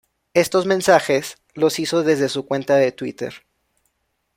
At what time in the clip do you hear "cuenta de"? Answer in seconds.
2.47-2.91